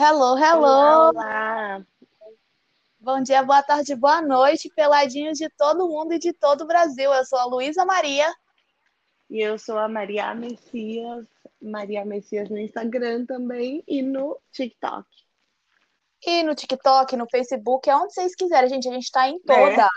Hello, 0.00 0.36
hello! 0.36 0.62
Olá, 0.62 1.08
olá! 1.08 1.86
Bom 3.00 3.20
dia, 3.20 3.42
boa 3.42 3.62
tarde, 3.64 3.96
boa 3.96 4.22
noite, 4.22 4.70
peladinhos 4.74 5.36
de 5.38 5.48
todo 5.50 5.88
mundo 5.88 6.12
e 6.12 6.20
de 6.20 6.32
todo 6.32 6.62
o 6.62 6.66
Brasil. 6.68 7.12
Eu 7.12 7.24
sou 7.24 7.36
a 7.36 7.44
Luísa 7.46 7.84
Maria. 7.84 8.32
E 9.28 9.40
eu 9.40 9.58
sou 9.58 9.76
a 9.76 9.88
Maria 9.88 10.32
Messias, 10.36 11.26
Maria 11.60 12.04
Messias 12.04 12.48
no 12.48 12.58
Instagram 12.58 13.26
também 13.26 13.82
e 13.88 14.00
no 14.00 14.38
TikTok. 14.52 15.04
E 16.24 16.42
no 16.44 16.54
TikTok, 16.54 17.16
no 17.16 17.26
Facebook, 17.28 17.90
aonde 17.90 18.14
vocês 18.14 18.34
quiserem, 18.36 18.68
gente. 18.68 18.88
A 18.88 18.92
gente 18.92 19.10
tá 19.10 19.28
em 19.28 19.40
toda, 19.40 19.82
É. 19.82 19.88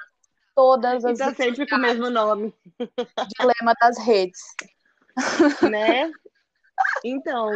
todas 0.56 1.04
E 1.04 1.12
as 1.12 1.18
tá 1.20 1.34
sempre 1.34 1.68
com 1.68 1.76
o 1.76 1.80
mesmo 1.80 2.10
nome, 2.10 2.54
dilema 3.38 3.76
das 3.80 4.00
redes. 4.00 4.42
né? 5.70 6.12
Então, 7.04 7.50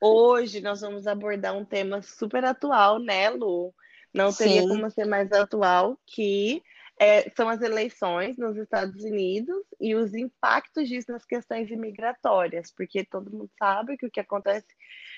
hoje 0.00 0.60
nós 0.60 0.80
vamos 0.80 1.06
abordar 1.06 1.56
um 1.56 1.64
tema 1.64 2.02
super 2.02 2.44
atual, 2.44 2.98
né, 2.98 3.30
Lu? 3.30 3.74
Não 4.12 4.32
teria 4.32 4.62
Sim. 4.62 4.68
como 4.68 4.90
ser 4.90 5.06
mais 5.06 5.32
atual 5.32 5.98
que 6.06 6.62
é, 7.02 7.28
são 7.30 7.48
as 7.48 7.60
eleições 7.60 8.36
nos 8.36 8.56
Estados 8.56 9.02
Unidos 9.02 9.64
e 9.80 9.94
os 9.94 10.14
impactos 10.14 10.88
disso 10.88 11.10
nas 11.10 11.24
questões 11.24 11.70
imigratórias, 11.70 12.72
porque 12.72 13.04
todo 13.04 13.30
mundo 13.30 13.50
sabe 13.58 13.96
que 13.96 14.06
o 14.06 14.10
que 14.10 14.20
acontece 14.20 14.66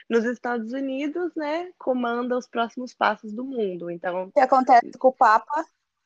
nos 0.09 0.25
Estados 0.25 0.73
Unidos, 0.73 1.33
né, 1.37 1.71
comanda 1.79 2.39
os 2.39 2.49
próximos 2.49 2.95
passos 2.95 3.33
do 3.33 3.45
mundo. 3.45 3.91
Então, 3.91 4.25
O 4.25 4.33
que 4.33 4.41
acontece 4.41 4.93
com 4.99 5.09
o 5.09 5.13
Papa? 5.13 5.65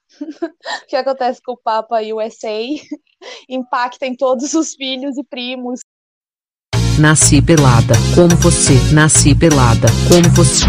O 0.82 0.86
que 0.86 0.96
acontece 0.96 1.42
com 1.42 1.52
o 1.52 1.56
Papa 1.56 2.00
USA 2.00 2.48
impacta 3.48 4.06
em 4.06 4.16
todos 4.16 4.54
os 4.54 4.74
filhos 4.74 5.18
e 5.18 5.22
primos. 5.22 5.80
Nasci 7.00 7.40
pelada, 7.40 7.94
como 8.12 8.34
você. 8.42 8.74
Nasci 8.92 9.32
pelada, 9.32 9.86
como 10.10 10.34
você. 10.34 10.64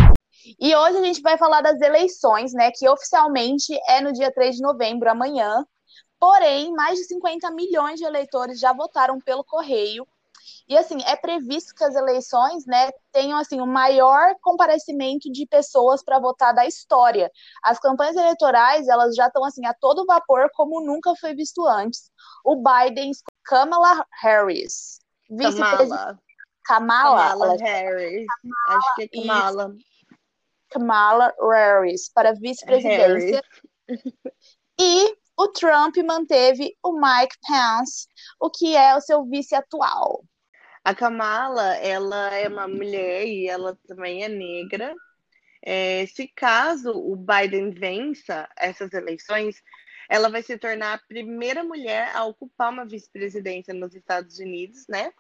E 0.60 0.76
hoje 0.76 0.98
a 1.00 1.04
gente 1.04 1.22
vai 1.24 1.40
falar 1.40 1.62
das 1.62 1.82
eleições, 1.82 2.54
né? 2.54 2.70
Que 2.72 2.88
oficialmente 2.88 3.74
é 3.88 4.00
no 4.00 4.14
dia 4.14 4.32
3 4.32 4.58
de 4.58 4.62
novembro, 4.62 5.10
amanhã. 5.10 5.66
Porém, 6.20 6.72
mais 6.72 7.00
de 7.00 7.06
50 7.06 7.50
milhões 7.50 8.00
de 8.00 8.06
eleitores 8.06 8.60
já 8.60 8.72
votaram 8.72 9.20
pelo 9.20 9.44
correio. 9.44 10.08
E 10.68 10.78
assim, 10.78 11.00
é 11.08 11.16
previsto 11.16 11.74
que 11.74 11.84
as 11.84 11.96
eleições, 11.96 12.64
né, 12.68 12.92
tenham 13.12 13.40
assim 13.40 13.60
o 13.60 13.66
maior 13.66 14.36
comparecimento 14.40 15.32
de 15.32 15.48
pessoas 15.48 16.04
para 16.04 16.20
votar 16.20 16.54
da 16.54 16.64
história. 16.64 17.32
As 17.64 17.80
campanhas 17.80 18.16
eleitorais, 18.16 18.88
elas 18.88 19.16
já 19.16 19.26
estão 19.26 19.44
assim 19.44 19.66
a 19.66 19.74
todo 19.74 20.06
vapor 20.06 20.48
como 20.54 20.80
nunca 20.80 21.16
foi 21.20 21.34
visto 21.34 21.66
antes. 21.66 22.12
O 22.46 22.56
Biden, 22.56 23.10
Kamala 23.44 24.06
Harris, 24.22 25.00
Kamala, 25.30 26.20
Kamala, 26.64 27.30
Kamala 27.30 27.46
ela- 27.46 27.58
Harris, 27.64 28.28
acho 28.68 28.96
que 28.96 29.04
é. 29.04 29.08
Kamala 29.08 29.76
Kamala 30.70 31.34
Harris 31.40 32.10
para 32.14 32.34
vice-presidência. 32.34 33.44
E 34.82 35.14
o 35.36 35.50
Trump 35.50 35.98
manteve 36.06 36.74
o 36.82 36.94
Mike 36.94 37.36
Pence, 37.46 38.08
o 38.40 38.50
que 38.50 38.78
é 38.78 38.96
o 38.96 39.02
seu 39.02 39.26
vice 39.26 39.54
atual. 39.54 40.24
A 40.86 40.96
Kamala, 40.96 41.76
ela 41.76 42.34
é 42.34 42.48
uma 42.48 42.66
mulher 42.66 43.26
e 43.28 43.46
ela 43.46 43.78
também 43.86 44.24
é 44.24 44.30
negra. 44.30 44.96
É, 45.62 46.06
se 46.06 46.30
caso 46.30 46.92
o 46.92 47.18
Biden 47.18 47.72
vença 47.72 48.48
essas 48.58 48.94
eleições, 48.94 49.62
ela 50.10 50.28
vai 50.28 50.42
se 50.42 50.58
tornar 50.58 50.94
a 50.96 50.98
primeira 50.98 51.64
mulher 51.64 52.12
a 52.16 52.26
ocupar 52.26 52.72
uma 52.72 52.84
vice-presidência 52.84 53.74
nos 53.76 53.94
Estados 53.94 54.40
Unidos, 54.40 54.88
né? 54.90 55.14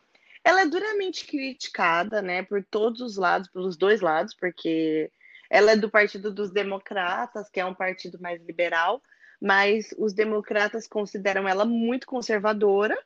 Ela 0.43 0.61
é 0.61 0.65
duramente 0.65 1.25
criticada, 1.27 2.21
né, 2.21 2.41
por 2.41 2.63
todos 2.63 2.99
os 3.01 3.15
lados, 3.15 3.47
pelos 3.49 3.77
dois 3.77 4.01
lados, 4.01 4.33
porque 4.33 5.11
ela 5.49 5.73
é 5.73 5.75
do 5.75 5.89
Partido 5.91 6.33
dos 6.33 6.49
Democratas, 6.51 7.49
que 7.49 7.59
é 7.59 7.65
um 7.65 7.73
partido 7.73 8.19
mais 8.19 8.41
liberal, 8.43 9.01
mas 9.39 9.93
os 9.97 10.13
democratas 10.13 10.87
consideram 10.87 11.47
ela 11.47 11.65
muito 11.65 12.07
conservadora. 12.07 12.97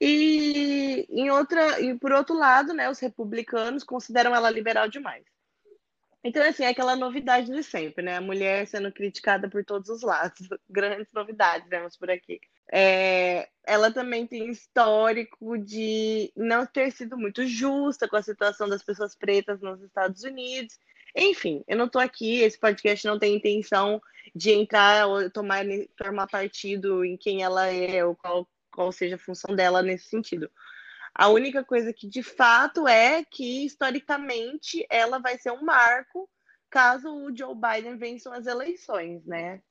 E 0.00 1.06
em 1.08 1.30
outra, 1.30 1.80
e 1.80 1.98
por 1.98 2.12
outro 2.12 2.36
lado, 2.36 2.72
né, 2.74 2.88
os 2.90 2.98
republicanos 2.98 3.82
consideram 3.82 4.34
ela 4.34 4.50
liberal 4.50 4.88
demais. 4.88 5.24
Então, 6.26 6.42
assim, 6.42 6.64
é 6.64 6.68
aquela 6.68 6.96
novidade 6.96 7.52
de 7.52 7.62
sempre, 7.62 8.02
né? 8.02 8.16
A 8.16 8.20
mulher 8.20 8.66
sendo 8.66 8.90
criticada 8.90 9.46
por 9.46 9.62
todos 9.62 9.90
os 9.90 10.00
lados. 10.00 10.38
Grandes 10.70 11.12
novidades, 11.12 11.68
vemos 11.68 11.98
por 11.98 12.10
aqui. 12.10 12.40
É, 12.72 13.46
ela 13.62 13.92
também 13.92 14.26
tem 14.26 14.50
histórico 14.50 15.58
de 15.58 16.32
não 16.34 16.64
ter 16.64 16.90
sido 16.92 17.18
muito 17.18 17.46
justa 17.46 18.08
com 18.08 18.16
a 18.16 18.22
situação 18.22 18.66
das 18.66 18.82
pessoas 18.82 19.14
pretas 19.14 19.60
nos 19.60 19.82
Estados 19.82 20.22
Unidos. 20.22 20.78
Enfim, 21.14 21.62
eu 21.68 21.76
não 21.76 21.90
tô 21.90 21.98
aqui, 21.98 22.40
esse 22.40 22.58
podcast 22.58 23.06
não 23.06 23.18
tem 23.18 23.36
intenção 23.36 24.00
de 24.34 24.50
entrar 24.50 25.06
ou 25.06 25.30
tomar, 25.30 25.62
tomar 25.94 26.26
partido 26.26 27.04
em 27.04 27.18
quem 27.18 27.42
ela 27.42 27.66
é 27.66 28.02
ou 28.02 28.16
qual, 28.16 28.48
qual 28.72 28.90
seja 28.90 29.16
a 29.16 29.18
função 29.18 29.54
dela 29.54 29.82
nesse 29.82 30.08
sentido. 30.08 30.50
A 31.14 31.28
única 31.28 31.64
coisa 31.64 31.92
que 31.92 32.08
de 32.08 32.22
fato 32.22 32.88
é 32.88 33.24
que, 33.24 33.64
historicamente, 33.64 34.84
ela 34.90 35.18
vai 35.18 35.38
ser 35.38 35.52
um 35.52 35.62
marco 35.62 36.28
caso 36.68 37.08
o 37.08 37.36
Joe 37.36 37.54
Biden 37.54 37.96
vença 37.96 38.34
as 38.34 38.46
eleições, 38.46 39.24
né? 39.24 39.62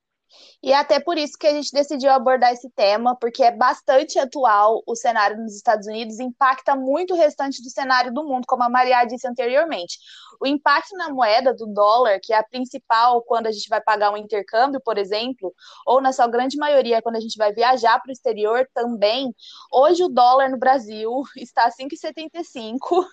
E 0.62 0.72
é 0.72 0.76
até 0.76 1.00
por 1.00 1.18
isso 1.18 1.38
que 1.38 1.46
a 1.46 1.52
gente 1.52 1.72
decidiu 1.72 2.10
abordar 2.12 2.54
esse 2.54 2.70
tema, 2.70 3.16
porque 3.16 3.44
é 3.44 3.52
bastante 3.52 4.18
atual 4.18 4.82
o 4.88 4.96
cenário 4.96 5.38
nos 5.38 5.56
Estados 5.56 5.88
Unidos, 5.88 6.20
impacta 6.20 6.76
muito 6.76 7.14
o 7.14 7.18
restante 7.18 7.62
do 7.62 7.70
cenário 7.70 8.14
do 8.14 8.24
mundo, 8.24 8.46
como 8.48 8.64
a 8.64 8.70
Maria 8.70 9.04
disse 9.06 9.28
anteriormente. 9.28 10.00
O 10.40 10.48
impacto 10.48 10.96
na 10.96 11.10
moeda 11.10 11.54
do 11.54 11.68
dólar, 11.68 12.20
que 12.22 12.34
é 12.34 12.38
a 12.38 12.44
principal 12.44 13.22
quando 13.24 13.48
a 13.48 13.52
gente 13.52 13.68
vai 13.70 13.82
pagar 13.82 14.12
um 14.12 14.18
intercâmbio, 14.18 14.82
por 14.84 14.98
exemplo, 14.98 15.54
ou 15.86 16.02
na 16.02 16.12
sua 16.12 16.28
grande 16.28 16.58
maioria 16.58 17.02
quando 17.02 17.18
a 17.18 17.22
gente 17.22 17.38
vai 17.38 17.54
viajar 17.54 18.00
para 18.00 18.10
o 18.10 18.14
exterior 18.14 18.68
também, 18.74 19.34
hoje 19.72 20.04
o 20.04 20.10
dólar 20.10 20.50
no 20.50 20.58
Brasil 20.58 21.24
está 21.38 21.70
5,75 21.70 23.06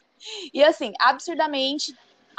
e 0.53 0.63
assim, 0.63 0.93
absurdamente 1.01 1.95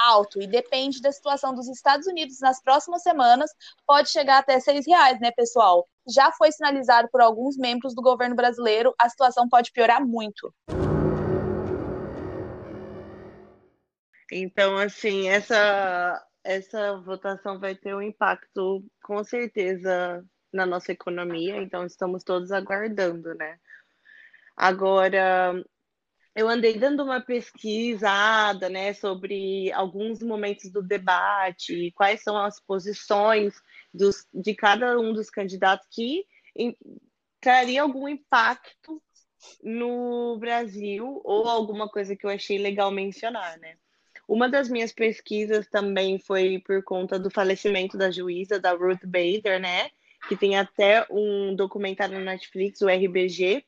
alto 0.07 0.41
e 0.41 0.47
depende 0.47 1.01
da 1.01 1.12
situação 1.12 1.53
dos 1.53 1.67
Estados 1.67 2.07
Unidos 2.07 2.39
nas 2.39 2.62
próximas 2.62 3.03
semanas, 3.03 3.51
pode 3.85 4.09
chegar 4.09 4.39
até 4.39 4.59
seis 4.59 4.85
reais, 4.85 5.19
né, 5.19 5.31
pessoal? 5.31 5.88
Já 6.07 6.31
foi 6.31 6.51
sinalizado 6.51 7.07
por 7.12 7.22
alguns 7.22 7.57
membros 7.57 7.94
do 7.94 8.01
governo 8.01 8.35
brasileiro, 8.35 8.94
a 9.00 9.09
situação 9.09 9.47
pode 9.47 9.72
piorar 9.72 10.06
muito. 10.06 10.53
Então, 14.31 14.78
assim, 14.78 15.28
essa, 15.28 16.25
essa 16.44 16.97
votação 17.01 17.59
vai 17.59 17.75
ter 17.75 17.94
um 17.94 18.01
impacto, 18.01 18.84
com 19.03 19.23
certeza, 19.23 20.23
na 20.53 20.66
nossa 20.66 20.91
economia, 20.91 21.57
então 21.57 21.85
estamos 21.85 22.23
todos 22.23 22.51
aguardando, 22.51 23.34
né? 23.35 23.57
Agora, 24.56 25.53
eu 26.36 26.47
andei 26.47 26.78
dando 26.78 27.03
uma 27.03 27.19
pesquisada, 27.19 28.69
né, 28.69 28.94
sobre 28.94 29.72
alguns 29.74 30.22
momentos 30.22 30.72
do 30.72 30.81
debate, 30.81 31.92
quais 31.96 32.24
são 32.24 32.38
as 32.38 32.59
posições 32.59 33.53
dos, 33.94 34.25
de 34.34 34.56
cada 34.56 34.97
um 35.00 35.14
dos 35.14 35.30
candidatos 35.30 35.88
que 35.91 36.25
em, 36.56 36.75
traria 37.40 37.81
algum 37.81 38.08
impacto 38.08 39.02
no 39.64 40.38
Brasil 40.40 41.22
ou 41.24 41.47
alguma 41.47 41.90
coisa 41.90 42.16
que 42.16 42.25
eu 42.25 42.30
achei 42.30 42.58
legal 42.58 42.91
mencionar, 42.91 43.58
né? 43.58 43.75
Uma 44.28 44.47
das 44.47 44.70
minhas 44.70 44.94
pesquisas 44.94 45.68
também 45.68 46.18
foi 46.20 46.62
por 46.66 46.84
conta 46.84 47.20
do 47.20 47.30
falecimento 47.30 47.97
da 47.97 48.09
juíza, 48.12 48.59
da 48.59 48.72
Ruth 48.72 49.03
Bader, 49.03 49.59
né? 49.59 49.90
Que 50.30 50.38
tem 50.38 50.58
até 50.58 51.06
um 51.09 51.56
documentário 51.56 52.18
na 52.20 52.31
Netflix, 52.31 52.80
o 52.81 52.88
RBG, 52.88 53.66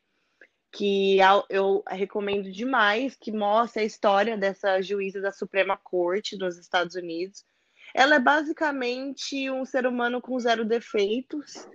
que 0.74 1.18
eu 1.50 1.84
recomendo 1.88 2.52
demais, 2.52 3.16
que 3.16 3.31
mostra 3.31 3.84
a 3.84 3.86
história 3.86 4.36
dessa 4.36 4.81
juíza 4.81 5.22
da 5.22 5.31
Suprema 5.31 5.78
Corte 5.78 6.36
dos 6.36 6.58
Estados 6.58 6.96
Unidos. 6.96 7.46
Ela 7.94 8.16
é 8.16 8.20
basicamente 8.20 9.52
um 9.52 9.66
ser 9.66 9.86
humano 9.86 10.20
com 10.20 10.40
zero 10.40 10.66
defeitos 10.66 11.68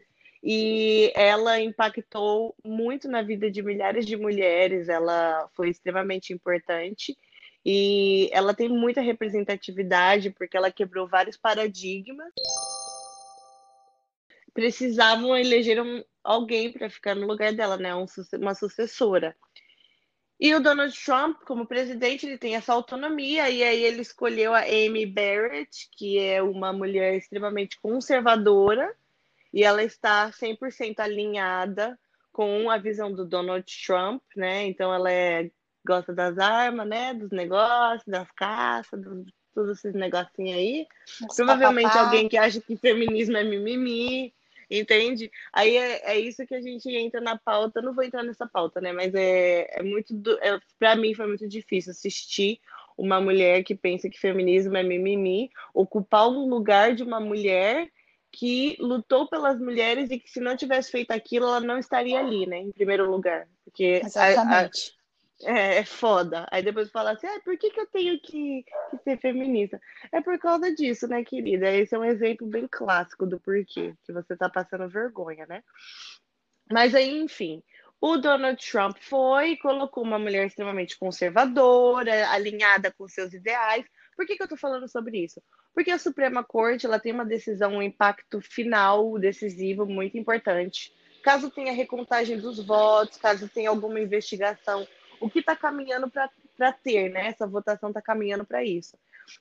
e 0.43 1.13
ela 1.15 1.61
impactou 1.61 2.57
muito 2.65 3.09
na 3.09 3.23
vida 3.23 3.49
de 3.49 3.63
milhares 3.63 4.05
de 4.05 4.17
mulheres, 4.17 4.89
ela 4.89 5.49
foi 5.55 5.69
extremamente 5.71 6.33
importante 6.33 7.17
e 7.65 8.29
ela 8.33 8.53
tem 8.53 8.69
muita 8.69 9.01
representatividade 9.01 10.31
porque 10.31 10.57
ela 10.57 10.73
quebrou 10.73 11.07
vários 11.07 11.37
paradigmas. 11.37 12.33
Precisavam 14.53 15.37
eleger 15.37 15.81
um, 15.81 16.03
alguém 16.29 16.71
para 16.71 16.91
ficar 16.91 17.15
no 17.15 17.27
lugar 17.27 17.53
dela, 17.55 17.79
né? 17.79 17.95
Um, 17.95 18.05
uma 18.35 18.55
sucessora. 18.55 19.35
E 20.39 20.55
o 20.55 20.61
Donald 20.61 20.95
Trump, 21.05 21.41
como 21.45 21.67
presidente, 21.67 22.27
ele 22.27 22.39
tem 22.39 22.55
essa 22.55 22.73
autonomia, 22.73 23.51
e 23.51 23.63
aí 23.63 23.83
ele 23.83 24.03
escolheu 24.03 24.55
a 24.55 24.61
Amy 24.61 25.05
Barrett, 25.05 25.89
que 25.97 26.19
é 26.19 26.41
uma 26.41 26.73
mulher 26.73 27.17
extremamente 27.17 27.81
conservadora, 27.81 28.95
e 29.53 29.65
ela 29.65 29.83
está 29.83 30.31
100% 30.31 31.01
alinhada 31.01 31.99
com 32.31 32.71
a 32.71 32.77
visão 32.77 33.13
do 33.13 33.25
Donald 33.25 33.65
Trump, 33.85 34.23
né? 34.37 34.67
Então 34.67 34.95
ela 34.95 35.11
é, 35.11 35.51
gosta 35.85 36.13
das 36.13 36.39
armas, 36.39 36.87
né? 36.87 37.15
Dos 37.15 37.31
negócios, 37.31 38.07
das 38.07 38.31
caças, 38.33 39.01
do, 39.01 39.25
todos 39.55 39.79
esses 39.79 39.95
negocinhos 39.95 40.57
aí. 40.57 40.87
Provavelmente 41.35 41.99
alguém 41.99 42.29
que 42.29 42.37
acha 42.37 42.61
que 42.61 42.77
feminismo 42.77 43.37
é 43.37 43.43
mimimi, 43.43 44.33
entende? 44.71 45.31
Aí 45.53 45.77
é, 45.77 46.13
é 46.13 46.19
isso 46.19 46.47
que 46.47 46.55
a 46.55 46.61
gente 46.61 46.89
entra 46.89 47.21
na 47.21 47.39
pauta. 47.39 47.83
Não 47.83 47.95
vou 47.95 48.05
entrar 48.05 48.23
nessa 48.23 48.47
pauta, 48.47 48.81
né? 48.81 48.93
Mas 48.93 49.15
é, 49.15 49.69
é 49.79 49.83
muito. 49.83 50.15
É, 50.41 50.59
para 50.79 50.97
mim 50.97 51.15
foi 51.15 51.27
muito 51.27 51.49
difícil 51.49 51.93
assistir 51.93 52.61
uma 52.97 53.21
mulher 53.21 53.63
que 53.63 53.75
pensa 53.75 54.11
que 54.11 54.19
feminismo 54.19 54.77
é 54.77 54.83
mimimi, 54.83 55.51
ocupar 55.73 56.29
um 56.29 56.49
lugar 56.49 56.95
de 56.95 57.05
uma 57.05 57.21
mulher 57.21 57.89
que 58.31 58.77
lutou 58.81 59.29
pelas 59.29 59.59
mulheres 59.59 60.11
e 60.11 60.19
que 60.19 60.29
se 60.29 60.41
não 60.41 60.57
tivesse 60.57 60.91
feito 60.91 61.13
aquilo, 61.13 61.47
ela 61.47 61.61
não 61.61 61.79
estaria 61.79 62.19
ali, 62.19 62.47
né? 62.47 62.59
Em 62.59 62.73
primeiro 62.73 63.11
lugar. 63.11 63.49
Porque 63.65 64.03
Exatamente. 64.05 64.93
A, 64.93 64.95
a, 64.95 64.98
é, 65.43 65.79
é, 65.79 65.85
foda. 65.85 66.47
Aí 66.51 66.63
depois 66.63 66.91
fala 66.91 67.13
assim, 67.13 67.27
ah, 67.27 67.41
por 67.45 67.57
que, 67.57 67.71
que 67.71 67.81
eu 67.81 67.87
tenho 67.87 68.21
que, 68.21 68.65
que, 68.91 68.99
ser 69.05 69.19
feminista? 69.19 69.81
É 70.13 70.21
por 70.21 70.39
causa 70.39 70.75
disso, 70.75 71.07
né, 71.07 71.23
querida? 71.25 71.71
Esse 71.71 71.95
é 71.95 71.99
um 71.99 72.05
exemplo 72.05 72.47
bem 72.47 72.67
clássico 72.69 73.27
do 73.27 73.39
porquê 73.39 73.95
que 74.05 74.13
você 74.13 74.37
tá 74.37 74.49
passando 74.49 74.89
vergonha, 74.89 75.47
né? 75.47 75.63
Mas 76.71 76.95
aí, 76.95 77.19
enfim, 77.19 77.63
o 78.01 78.17
Donald 78.17 78.65
Trump 78.65 78.97
foi 79.01 79.53
e 79.53 79.59
colocou 79.59 80.05
uma 80.05 80.19
mulher 80.19 80.47
extremamente 80.47 80.99
conservadora, 80.99 82.31
alinhada 82.31 82.93
com 82.97 83.09
seus 83.09 83.33
ideais. 83.33 83.85
Por 84.17 84.27
que, 84.27 84.37
que 84.37 84.43
eu 84.43 84.47
estou 84.47 84.59
falando 84.59 84.89
sobre 84.89 85.19
isso? 85.25 85.43
Porque 85.73 85.91
a 85.91 85.99
Suprema 85.99 86.43
Corte 86.43 86.87
ela 86.87 86.99
tem 86.99 87.13
uma 87.13 87.25
decisão, 87.25 87.77
um 87.77 87.83
impacto 87.83 88.41
final 88.41 89.19
decisivo 89.19 89.87
muito 89.87 90.19
importante. 90.19 90.93
Caso 91.23 91.51
tenha 91.51 91.73
recontagem 91.73 92.39
dos 92.39 92.65
votos, 92.65 93.19
caso 93.19 93.49
tenha 93.49 93.71
alguma 93.71 94.01
investigação, 94.01 94.87
o 95.21 95.29
que 95.31 95.41
está 95.41 95.57
caminhando 95.57 96.11
para 96.11 96.73
ter, 96.73 97.11
né? 97.11 97.29
Essa 97.29 97.47
votação 97.47 97.91
está 97.91 98.01
caminhando 98.03 98.45
para 98.45 98.65
isso. 98.65 98.97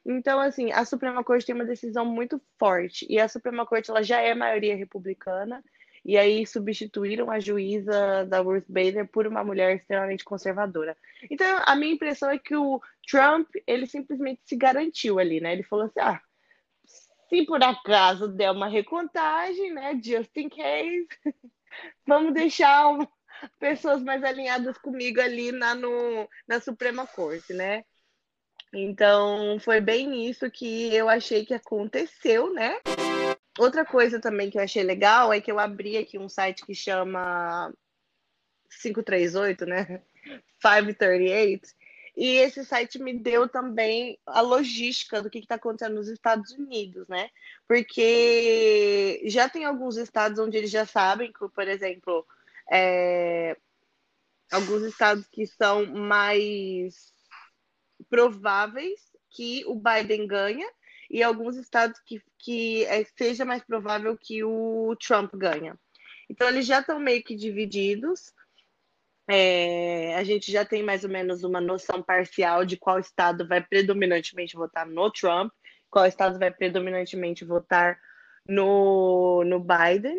Então, 0.05 0.39
assim, 0.39 0.71
a 0.71 0.83
Suprema 0.85 1.23
Corte 1.23 1.45
tem 1.45 1.55
uma 1.55 1.65
decisão 1.65 2.05
muito 2.05 2.41
forte 2.57 3.05
e 3.09 3.19
a 3.19 3.27
Suprema 3.27 3.65
Corte 3.65 3.89
ela 3.89 4.03
já 4.03 4.19
é 4.19 4.35
maioria 4.35 4.75
republicana 4.75 5.63
e 6.03 6.17
aí 6.17 6.45
substituíram 6.45 7.29
a 7.29 7.39
juíza 7.39 8.25
da 8.25 8.39
Ruth 8.39 8.65
Bader 8.67 9.07
por 9.07 9.27
uma 9.27 9.43
mulher 9.43 9.75
extremamente 9.75 10.23
conservadora. 10.23 10.95
Então, 11.29 11.61
a 11.65 11.75
minha 11.75 11.93
impressão 11.93 12.29
é 12.29 12.37
que 12.37 12.55
o 12.55 12.81
Trump, 13.09 13.49
ele 13.65 13.85
simplesmente 13.85 14.41
se 14.45 14.55
garantiu 14.55 15.19
ali, 15.19 15.41
né? 15.41 15.51
Ele 15.53 15.63
falou 15.63 15.85
assim: 15.85 15.99
ah, 15.99 16.21
se 17.29 17.45
por 17.45 17.61
acaso 17.61 18.27
der 18.27 18.51
uma 18.51 18.67
recontagem, 18.67 19.73
né, 19.73 19.99
just 20.01 20.35
in 20.37 20.49
case, 20.49 21.07
vamos 22.07 22.33
deixar 22.33 22.97
pessoas 23.59 24.01
mais 24.01 24.23
alinhadas 24.23 24.77
comigo 24.77 25.21
ali 25.21 25.51
na, 25.51 25.75
no, 25.75 26.29
na 26.47 26.59
Suprema 26.59 27.05
Corte, 27.05 27.53
né? 27.53 27.83
Então, 28.73 29.59
foi 29.59 29.79
bem 29.79 30.27
isso 30.29 30.49
que 30.51 30.93
eu 30.93 31.07
achei 31.07 31.45
que 31.45 31.53
aconteceu, 31.53 32.53
né? 32.53 32.79
Outra 33.57 33.85
coisa 33.85 34.19
também 34.19 34.49
que 34.49 34.57
eu 34.57 34.61
achei 34.61 34.83
legal 34.83 35.33
é 35.33 35.41
que 35.41 35.51
eu 35.51 35.59
abri 35.59 35.97
aqui 35.97 36.17
um 36.17 36.29
site 36.29 36.65
que 36.65 36.75
chama 36.75 37.73
538, 38.81 39.65
né? 39.65 40.01
538, 40.61 41.67
e 42.17 42.37
esse 42.37 42.65
site 42.65 42.97
me 42.97 43.13
deu 43.13 43.47
também 43.47 44.17
a 44.25 44.41
logística 44.41 45.21
do 45.21 45.29
que 45.29 45.37
está 45.37 45.53
acontecendo 45.53 45.93
nos 45.93 46.07
Estados 46.07 46.51
Unidos, 46.51 47.07
né? 47.07 47.29
Porque 47.67 49.21
já 49.25 49.47
tem 49.47 49.65
alguns 49.65 49.97
estados 49.97 50.39
onde 50.39 50.57
eles 50.57 50.71
já 50.71 50.83
sabem 50.83 51.31
que, 51.31 51.47
por 51.47 51.67
exemplo, 51.67 52.25
é, 52.71 53.57
alguns 54.51 54.83
estados 54.83 55.27
que 55.27 55.45
são 55.45 55.85
mais 55.85 57.13
prováveis 58.09 59.01
que 59.29 59.63
o 59.65 59.75
Biden 59.75 60.27
ganha 60.27 60.67
e 61.09 61.23
alguns 61.23 61.55
estados 61.55 61.99
que, 62.05 62.21
que 62.39 62.85
é, 62.85 63.03
seja 63.17 63.45
mais 63.45 63.63
provável 63.63 64.17
que 64.17 64.43
o 64.43 64.95
Trump 64.95 65.33
ganha. 65.35 65.77
Então 66.29 66.47
eles 66.47 66.65
já 66.65 66.79
estão 66.79 66.99
meio 66.99 67.23
que 67.23 67.35
divididos. 67.35 68.33
É, 69.29 70.15
a 70.15 70.23
gente 70.23 70.51
já 70.51 70.63
tem 70.63 70.83
mais 70.83 71.03
ou 71.03 71.09
menos 71.09 71.43
uma 71.43 71.59
noção 71.59 72.01
parcial 72.01 72.65
de 72.65 72.77
qual 72.77 72.99
estado 72.99 73.47
vai 73.47 73.61
predominantemente 73.61 74.55
votar 74.55 74.85
no 74.85 75.11
Trump, 75.11 75.51
qual 75.89 76.05
estado 76.05 76.39
vai 76.39 76.51
predominantemente 76.51 77.43
votar 77.43 77.99
no, 78.47 79.43
no 79.45 79.59
Biden. 79.59 80.17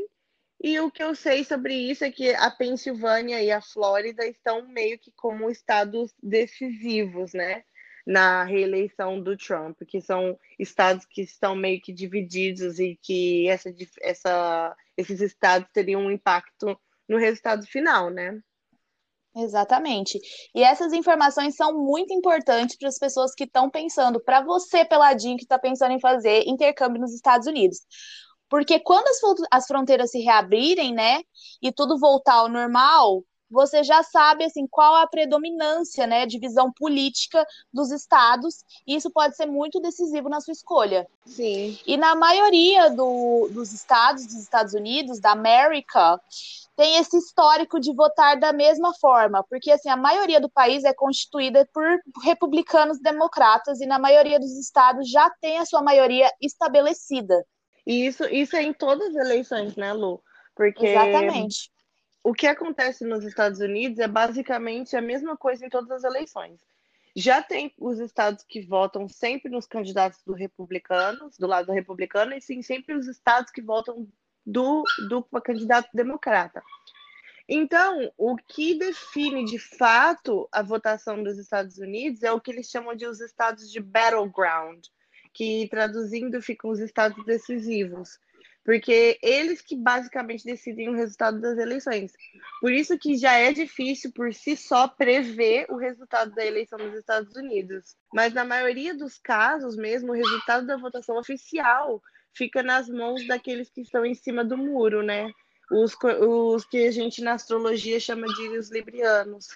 E 0.61 0.81
o 0.81 0.91
que 0.91 1.03
eu 1.03 1.15
sei 1.15 1.45
sobre 1.45 1.75
isso 1.75 2.05
é 2.05 2.11
que 2.11 2.35
a 2.35 2.51
Pensilvânia 2.51 3.41
e 3.43 3.51
a 3.51 3.61
Flórida 3.61 4.27
estão 4.27 4.67
meio 4.67 4.99
que 4.99 5.13
como 5.13 5.51
estados 5.51 6.13
decisivos, 6.21 7.33
né? 7.33 7.65
Na 8.05 8.43
reeleição 8.43 9.23
do 9.23 9.37
Trump, 9.37 9.79
que 9.87 10.01
são 10.01 10.39
estados 10.59 11.05
que 11.07 11.23
estão 11.23 11.55
meio 11.55 11.81
que 11.81 11.93
divididos 11.93 12.81
e 12.81 12.99
que 13.01 13.49
essa, 13.49 13.73
essa, 14.01 14.77
esses 14.97 15.21
estados 15.21 15.69
teriam 15.73 16.01
um 16.01 16.11
impacto 16.11 16.79
no 17.09 17.19
resultado 17.19 17.65
final, 17.67 18.11
né? 18.11 18.41
Exatamente. 19.37 20.19
E 20.55 20.65
essas 20.65 20.93
informações 20.93 21.55
são 21.55 21.73
muito 21.73 22.13
importantes 22.13 22.77
para 22.77 22.89
as 22.89 22.99
pessoas 22.99 23.35
que 23.35 23.45
estão 23.45 23.71
pensando, 23.71 24.21
para 24.21 24.41
você, 24.43 24.85
peladinho, 24.85 25.37
que 25.37 25.45
está 25.45 25.59
pensando 25.59 25.93
em 25.93 26.01
fazer 26.01 26.45
intercâmbio 26.47 27.01
nos 27.01 27.15
Estados 27.15 27.47
Unidos. 27.47 27.79
Porque 28.49 28.81
quando 28.81 29.09
as, 29.09 29.19
as 29.51 29.67
fronteiras 29.67 30.11
se 30.11 30.21
reabrirem, 30.21 30.95
né, 30.95 31.21
e 31.63 31.73
tudo 31.73 31.99
voltar 31.99 32.35
ao 32.35 32.49
normal, 32.49 33.23
você 33.51 33.83
já 33.83 34.03
sabe 34.03 34.45
assim 34.45 34.67
qual 34.67 34.95
a 34.97 35.07
predominância, 35.07 36.07
né, 36.07 36.27
de 36.27 36.39
visão 36.39 36.71
política 36.73 37.47
dos 37.73 37.91
estados, 37.91 38.65
e 38.87 38.95
isso 38.95 39.11
pode 39.11 39.37
ser 39.37 39.47
muito 39.47 39.81
decisivo 39.81 40.29
na 40.29 40.41
sua 40.41 40.53
escolha. 40.53 41.07
Sim. 41.25 41.79
E 41.87 41.97
na 41.97 42.15
maioria 42.15 42.91
do, 42.91 43.49
dos 43.51 43.73
estados 43.73 44.27
dos 44.27 44.37
Estados 44.37 44.75
Unidos, 44.75 45.21
da 45.21 45.33
América, 45.33 46.21
tem 46.77 46.97
esse 46.97 47.17
histórico 47.17 47.81
de 47.81 47.93
votar 47.93 48.39
da 48.39 48.53
mesma 48.53 48.93
forma, 49.01 49.45
porque 49.49 49.71
assim 49.71 49.89
a 49.89 49.97
maioria 49.97 50.41
do 50.41 50.51
país 50.51 50.85
é 50.85 50.93
constituída 50.93 51.69
por 51.73 51.85
republicanos 52.23 53.01
democratas 53.01 53.81
e 53.81 53.87
na 53.87 53.99
maioria 53.99 54.39
dos 54.39 54.53
estados 54.57 55.11
já 55.11 55.29
tem 55.41 55.59
a 55.59 55.67
sua 55.67 55.83
maioria 55.83 56.31
estabelecida. 56.41 57.45
E 57.89 58.07
isso, 58.07 58.23
isso 58.27 58.55
é 58.55 58.63
em 58.63 58.75
todas 58.75 59.17
as 59.17 59.27
eleições, 59.27 59.75
né, 59.75 59.95
Lu? 59.95 60.23
Porque 60.55 60.89
Exatamente. 60.89 61.71
O 62.23 62.35
que 62.35 62.47
acontece 62.47 63.03
nos 63.03 63.25
Estados 63.25 63.61
Unidos 63.61 63.99
é 63.99 64.07
basicamente 64.07 64.95
a 64.95 65.01
mesma 65.01 65.39
coisa 65.39 65.65
em 65.65 65.71
todas 65.71 65.91
as 65.91 66.05
eleições. 66.05 66.61
Já 67.17 67.41
tem 67.43 67.73
os 67.79 67.99
estados 67.99 68.45
que 68.47 68.61
votam 68.61 69.09
sempre 69.09 69.51
nos 69.51 69.67
candidatos 69.67 70.23
do 70.23 70.35
republicanos, 70.35 71.39
do 71.39 71.47
lado 71.47 71.73
republicano, 71.73 72.35
e 72.35 72.43
sim 72.43 72.61
sempre 72.61 72.95
os 72.95 73.09
estados 73.09 73.51
que 73.51 73.63
votam 73.63 74.07
do, 74.45 74.85
do 75.09 75.23
candidato 75.41 75.89
democrata. 75.95 76.63
Então, 77.49 78.13
o 78.19 78.37
que 78.37 78.75
define 78.75 79.47
de 79.47 79.59
fato 79.59 80.47
a 80.53 80.63
votação 80.63 81.23
dos 81.23 81.39
Estados 81.39 81.79
Unidos 81.79 82.23
é 82.23 82.31
o 82.31 82.41
que 82.41 82.51
eles 82.51 82.69
chamam 82.69 82.95
de 82.95 83.07
os 83.07 83.23
estados 83.23 83.73
de 83.73 83.81
battleground, 83.81 84.85
que 85.39 85.69
traduzindo 85.71 86.43
ficam 86.43 86.69
os 86.69 86.81
estados 86.81 87.25
decisivos, 87.25 88.19
porque 88.65 89.17
eles 89.23 89.63
que 89.63 89.77
basicamente 89.77 90.45
decidem 90.45 90.89
o 90.89 90.97
resultado 90.97 91.41
das 91.41 91.57
eleições. 91.57 92.13
Por 92.61 92.73
isso 92.73 92.99
que 92.99 93.17
já 93.17 93.35
é 93.35 93.53
difícil 93.53 94.11
por 94.13 94.35
si 94.35 94.57
só 94.57 94.89
prever 94.89 95.67
o 95.71 95.77
resultado 95.77 96.35
da 96.35 96.45
eleição 96.45 96.77
nos 96.77 96.93
Estados 96.99 97.37
Unidos. 97.37 97.95
Mas 98.13 98.35
na 98.35 98.45
maioria 98.45 98.97
dos 98.97 99.17
casos 99.17 99.77
mesmo, 99.77 100.11
o 100.11 100.17
resultado 100.17 100.67
da 100.67 100.77
votação 100.77 101.17
oficial 101.17 102.03
fica 102.35 102.61
nas 102.61 102.89
mãos 102.89 103.25
daqueles 103.29 103.71
que 103.71 103.83
estão 103.83 104.05
em 104.05 104.17
cima 104.17 104.45
do 104.45 104.59
muro, 104.59 105.05
né? 105.05 105.31
Os, 105.71 105.95
os 106.21 106.65
que 106.65 106.89
a 106.89 106.91
gente 106.91 107.23
na 107.23 107.35
astrologia 107.35 108.01
chama 108.01 108.27
de 108.27 108.59
os 108.59 108.71
librianos. 108.73 109.47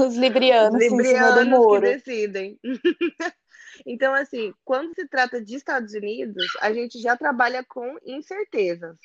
Os 0.00 0.16
librianos, 0.16 0.74
os 0.74 0.80
librianos 0.80 1.66
que 1.66 1.80
decidem. 1.80 2.58
então, 3.88 4.14
assim, 4.14 4.52
quando 4.64 4.94
se 4.94 5.08
trata 5.08 5.42
de 5.42 5.56
Estados 5.56 5.94
Unidos, 5.94 6.44
a 6.60 6.72
gente 6.72 7.00
já 7.00 7.16
trabalha 7.16 7.64
com 7.64 7.96
incertezas. 8.04 8.96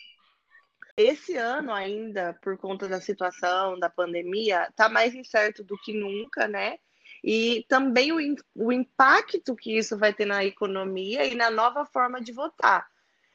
Esse 0.97 1.35
ano 1.35 1.73
ainda, 1.73 2.37
por 2.41 2.57
conta 2.57 2.87
da 2.87 3.01
situação 3.01 3.79
da 3.79 3.89
pandemia, 3.89 4.67
está 4.69 4.89
mais 4.89 5.15
incerto 5.15 5.63
do 5.63 5.77
que 5.77 5.93
nunca, 5.93 6.47
né? 6.47 6.77
E 7.23 7.65
também 7.69 8.11
o, 8.11 8.17
o 8.55 8.71
impacto 8.71 9.55
que 9.55 9.77
isso 9.77 9.97
vai 9.97 10.13
ter 10.13 10.25
na 10.25 10.43
economia 10.43 11.25
e 11.25 11.33
na 11.33 11.49
nova 11.49 11.85
forma 11.85 12.21
de 12.21 12.31
votar 12.31 12.85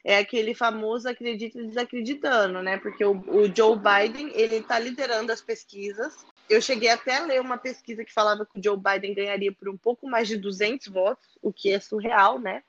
é 0.05 0.19
aquele 0.19 0.55
famoso 0.55 1.09
acredita 1.09 1.62
desacreditando, 1.62 2.62
né? 2.62 2.78
Porque 2.78 3.05
o, 3.05 3.12
o 3.12 3.55
Joe 3.55 3.76
Biden, 3.76 4.31
ele 4.35 4.57
está 4.57 4.78
liderando 4.78 5.33
as 5.33 5.43
pesquisas. 5.43 6.25
Eu 6.49 6.61
cheguei 6.61 6.88
até 6.88 7.17
a 7.17 7.25
ler 7.25 7.40
uma 7.40 7.59
pesquisa 7.59 8.05
que 8.05 8.12
falava 8.12 8.47
que 8.47 8.59
o 8.59 8.62
Joe 8.62 8.76
Biden 8.76 9.14
ganharia 9.14 9.52
por 9.52 9.69
um 9.69 9.76
pouco 9.76 10.09
mais 10.09 10.28
de 10.28 10.37
200 10.37 10.88
votos, 10.88 11.38
o 11.43 11.52
que 11.52 11.71
é 11.71 11.81
surreal, 11.81 12.38
né? 12.38 12.62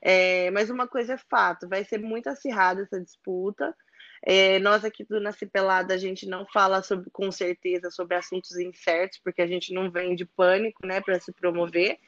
É, 0.00 0.50
mas 0.50 0.70
uma 0.70 0.86
coisa 0.86 1.14
é 1.14 1.18
fato, 1.18 1.68
vai 1.68 1.84
ser 1.84 1.98
muito 1.98 2.28
acirrada 2.28 2.82
essa 2.82 3.00
disputa. 3.00 3.74
É, 4.22 4.58
nós 4.58 4.84
aqui 4.84 5.04
do 5.04 5.20
Nasci 5.20 5.46
Pelada, 5.46 5.94
a 5.94 5.98
gente 5.98 6.26
não 6.26 6.46
fala 6.46 6.82
sobre, 6.82 7.10
com 7.10 7.30
certeza 7.32 7.90
sobre 7.90 8.14
assuntos 8.14 8.56
incertos, 8.58 9.18
porque 9.22 9.42
a 9.42 9.46
gente 9.46 9.72
não 9.72 9.90
vem 9.90 10.14
de 10.14 10.24
pânico, 10.24 10.86
né, 10.86 11.00
para 11.00 11.18
se 11.20 11.32
promover. 11.32 11.98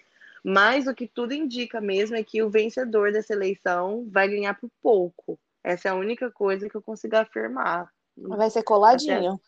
Mas 0.45 0.87
o 0.87 0.95
que 0.95 1.07
tudo 1.07 1.33
indica 1.33 1.81
mesmo 1.81 2.17
é 2.17 2.25
que 2.25 2.43
o 2.43 2.51
vencedor 2.51 3.13
dessa 3.13 3.33
eleição 3.33 4.07
vai 4.11 4.29
ganhar 4.29 4.55
por 4.55 4.71
pouco. 4.83 5.39
Essa 5.63 5.89
é 5.89 5.91
a 5.93 5.95
única 5.95 6.31
coisa 6.31 6.69
que 6.69 6.77
eu 6.77 6.83
consigo 6.83 7.17
afirmar. 7.17 7.89
Vai 8.17 8.51
ser 8.51 8.63
coladinho. 8.63 9.41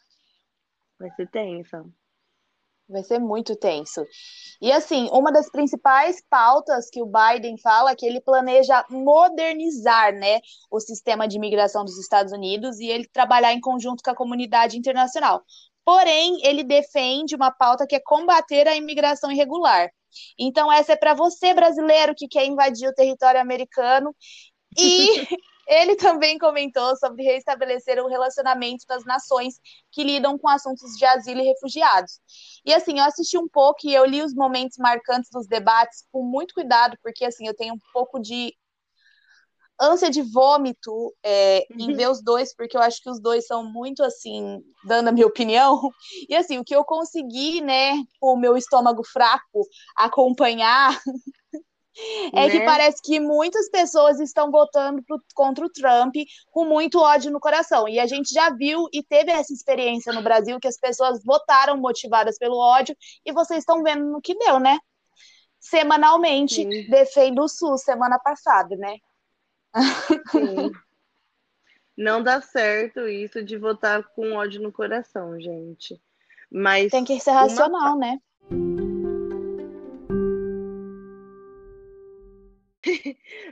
Vai 0.99 1.11
ser 1.11 1.29
tensa. 1.31 1.85
Vai 2.89 3.03
ser 3.03 3.19
muito 3.19 3.57
tenso. 3.57 4.05
E 4.61 4.71
assim, 4.71 5.09
uma 5.11 5.33
das 5.33 5.51
principais 5.51 6.23
pautas 6.29 6.91
que 6.91 7.03
o 7.03 7.07
Biden 7.07 7.57
fala 7.59 7.93
é 7.93 7.97
que 7.97 8.05
ele 8.05 8.21
planeja 8.21 8.85
modernizar, 8.91 10.13
né, 10.13 10.41
o 10.71 10.79
sistema 10.79 11.27
de 11.27 11.37
imigração 11.37 11.85
dos 11.85 11.99
Estados 11.99 12.33
Unidos 12.33 12.79
e 12.79 12.87
ele 12.87 13.09
trabalhar 13.09 13.55
em 13.55 13.61
conjunto 13.61 14.03
com 14.03 14.11
a 14.11 14.15
comunidade 14.15 14.77
internacional. 14.77 15.43
Porém, 15.85 16.39
ele 16.43 16.63
defende 16.63 17.35
uma 17.35 17.51
pauta 17.51 17.87
que 17.87 17.97
é 17.97 18.01
combater 18.01 18.69
a 18.69 18.77
imigração 18.77 19.31
irregular. 19.31 19.91
Então, 20.39 20.71
essa 20.73 20.93
é 20.93 20.97
para 20.97 21.15
você, 21.15 21.53
brasileiro, 21.55 22.15
que 22.17 22.29
quer 22.29 22.47
invadir 22.47 22.89
o 22.89 22.95
território 22.95 23.41
americano. 23.41 24.15
E 24.79 25.27
Ele 25.67 25.97
também 25.97 26.39
comentou 26.39 26.97
sobre 26.97 27.23
restabelecer 27.23 28.03
o 28.03 28.09
relacionamento 28.09 28.85
das 28.89 29.05
nações 29.05 29.55
que 29.91 30.05
lidam 30.05 30.39
com 30.39 30.49
assuntos 30.49 30.97
de 30.97 31.05
asilo 31.05 31.41
e 31.41 31.45
refugiados. 31.45 32.21
E 32.65 32.73
assim, 32.73 32.99
eu 32.99 33.05
assisti 33.05 33.39
um 33.39 33.49
pouco 33.49 33.81
e 33.85 33.95
eu 33.95 34.05
li 34.05 34.23
os 34.23 34.35
momentos 34.35 34.77
marcantes 34.79 35.31
dos 35.31 35.47
debates 35.47 36.05
com 36.13 36.23
muito 36.23 36.55
cuidado, 36.55 36.97
porque 37.03 37.25
assim, 37.25 37.47
eu 37.47 37.55
tenho 37.55 37.75
um 37.75 37.81
pouco 37.93 38.21
de 38.21 38.55
ânsia 39.81 40.11
de 40.11 40.23
vômito 40.23 41.13
é, 41.23 41.67
em 41.73 41.91
uhum. 41.91 41.97
ver 41.97 42.09
os 42.09 42.23
dois, 42.23 42.55
porque 42.55 42.77
eu 42.77 42.81
acho 42.81 43.03
que 43.03 43.11
os 43.11 43.21
dois 43.21 43.47
são 43.47 43.65
muito 43.65 44.03
assim, 44.03 44.63
dando 44.85 45.09
a 45.09 45.13
minha 45.13 45.27
opinião. 45.27 45.81
E 46.29 46.35
assim, 46.35 46.59
o 46.59 46.65
que 46.65 46.75
eu 46.75 46.85
consegui, 46.85 47.61
né, 47.61 47.93
com 48.21 48.35
o 48.35 48.39
meu 48.39 48.57
estômago 48.57 49.03
fraco, 49.05 49.67
acompanhar 49.97 50.99
é 52.33 52.47
né? 52.47 52.51
que 52.51 52.65
parece 52.65 53.03
que 53.03 53.21
muitas 53.21 53.69
pessoas 53.71 54.21
estão 54.21 54.51
votando 54.51 55.03
pro, 55.03 55.21
contra 55.35 55.65
o 55.65 55.71
Trump 55.71 56.15
com 56.51 56.65
muito 56.65 57.01
ódio 57.01 57.31
no 57.31 57.41
coração. 57.41 57.89
E 57.89 57.99
a 57.99 58.07
gente 58.07 58.33
já 58.33 58.51
viu 58.51 58.87
e 58.93 59.03
teve 59.03 59.31
essa 59.31 59.53
experiência 59.53 60.13
no 60.13 60.23
Brasil 60.23 60.59
que 60.61 60.69
as 60.69 60.79
pessoas 60.79 61.23
votaram 61.25 61.77
motivadas 61.77 62.39
pelo 62.39 62.59
ódio 62.59 62.97
e 63.25 63.33
vocês 63.33 63.61
estão 63.61 63.83
vendo 63.83 64.05
no 64.05 64.21
que 64.21 64.37
deu, 64.37 64.59
né? 64.59 64.79
Semanalmente, 65.61 66.57
Sim. 66.57 66.91
defendo 66.91 67.43
o 67.43 67.49
SUS 67.49 67.83
semana 67.83 68.19
passada, 68.19 68.77
né? 68.77 68.97
Sim. 70.31 70.71
Não 71.97 72.21
dá 72.21 72.41
certo 72.41 73.07
isso 73.07 73.43
de 73.43 73.57
votar 73.57 74.03
com 74.03 74.33
ódio 74.33 74.61
no 74.61 74.73
coração, 74.73 75.41
gente. 75.41 76.01
Mas 76.51 76.91
tem 76.91 77.05
que 77.05 77.21
ser 77.21 77.31
racional, 77.31 77.95
uma... 77.95 77.97
né? 77.97 78.19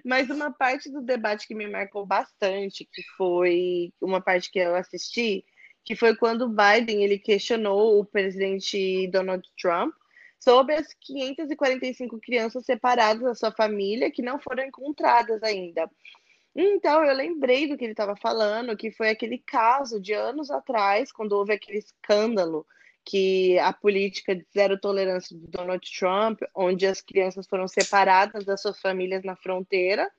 Mas 0.04 0.30
uma 0.30 0.52
parte 0.52 0.90
do 0.90 1.02
debate 1.02 1.46
que 1.46 1.54
me 1.54 1.68
marcou 1.68 2.06
bastante, 2.06 2.88
que 2.90 3.02
foi 3.16 3.92
uma 4.00 4.20
parte 4.20 4.50
que 4.50 4.58
eu 4.58 4.74
assisti, 4.74 5.44
que 5.84 5.96
foi 5.96 6.16
quando 6.16 6.42
o 6.42 6.48
Biden 6.48 7.02
ele 7.02 7.18
questionou 7.18 7.98
o 7.98 8.04
presidente 8.04 9.08
Donald 9.08 9.48
Trump 9.60 9.94
sobre 10.38 10.74
as 10.74 10.88
545 11.00 12.18
crianças 12.20 12.64
separadas 12.64 13.22
da 13.22 13.34
sua 13.34 13.52
família 13.52 14.10
que 14.10 14.22
não 14.22 14.40
foram 14.40 14.64
encontradas 14.64 15.42
ainda. 15.42 15.88
Então, 16.54 17.02
eu 17.04 17.14
lembrei 17.14 17.66
do 17.66 17.78
que 17.78 17.84
ele 17.84 17.92
estava 17.92 18.14
falando, 18.16 18.76
que 18.76 18.90
foi 18.90 19.08
aquele 19.08 19.38
caso 19.38 20.00
de 20.00 20.12
anos 20.12 20.50
atrás, 20.50 21.10
quando 21.10 21.32
houve 21.32 21.52
aquele 21.54 21.78
escândalo 21.78 22.66
que 23.04 23.58
a 23.58 23.72
política 23.72 24.34
de 24.34 24.46
zero 24.52 24.78
tolerância 24.78 25.36
do 25.36 25.46
Donald 25.48 25.86
Trump, 25.98 26.40
onde 26.54 26.86
as 26.86 27.00
crianças 27.00 27.46
foram 27.46 27.66
separadas 27.66 28.44
das 28.44 28.60
suas 28.62 28.80
famílias 28.80 29.24
na 29.24 29.36
fronteira, 29.36 30.10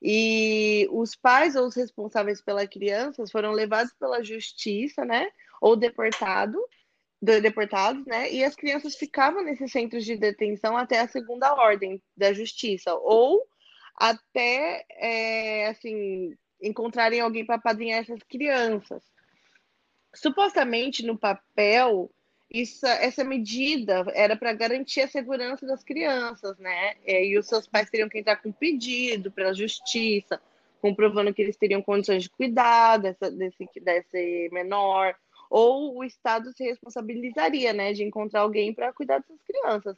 e 0.00 0.88
os 0.90 1.14
pais 1.16 1.56
ou 1.56 1.66
os 1.66 1.74
responsáveis 1.74 2.40
pelas 2.40 2.68
crianças 2.68 3.30
foram 3.30 3.52
levados 3.52 3.92
pela 3.94 4.22
justiça, 4.22 5.04
né, 5.04 5.28
ou 5.60 5.76
deportado, 5.76 6.58
deportados, 7.20 8.04
né, 8.06 8.30
e 8.32 8.44
as 8.44 8.54
crianças 8.54 8.94
ficavam 8.94 9.42
nesses 9.42 9.72
centros 9.72 10.04
de 10.04 10.16
detenção 10.16 10.76
até 10.76 11.00
a 11.00 11.08
segunda 11.08 11.52
ordem 11.54 12.00
da 12.16 12.32
justiça, 12.32 12.94
ou 12.94 13.44
até, 13.96 14.84
é, 14.90 15.66
assim, 15.66 16.36
encontrarem 16.62 17.20
alguém 17.20 17.44
para 17.44 17.58
padrinhar 17.58 18.00
essas 18.00 18.22
crianças 18.22 19.02
supostamente 20.14 21.04
no 21.04 21.16
papel, 21.16 22.10
isso, 22.50 22.86
essa 22.86 23.22
medida 23.22 24.06
era 24.14 24.34
para 24.36 24.52
garantir 24.52 25.02
a 25.02 25.08
segurança 25.08 25.66
das 25.66 25.84
crianças, 25.84 26.58
né? 26.58 26.94
E 27.06 27.38
os 27.38 27.46
seus 27.46 27.66
pais 27.66 27.90
teriam 27.90 28.08
que 28.08 28.18
entrar 28.18 28.36
com 28.36 28.50
pedido 28.50 29.30
para 29.30 29.50
a 29.50 29.52
justiça, 29.52 30.40
comprovando 30.80 31.32
que 31.34 31.42
eles 31.42 31.56
teriam 31.56 31.82
condições 31.82 32.22
de 32.22 32.30
cuidar 32.30 32.98
dessa, 32.98 33.30
desse, 33.30 33.68
desse 33.80 34.48
menor, 34.50 35.14
ou 35.50 35.96
o 35.98 36.04
Estado 36.04 36.52
se 36.52 36.64
responsabilizaria, 36.64 37.72
né, 37.72 37.92
de 37.92 38.04
encontrar 38.04 38.40
alguém 38.40 38.72
para 38.72 38.92
cuidar 38.92 39.18
dessas 39.18 39.42
crianças. 39.42 39.96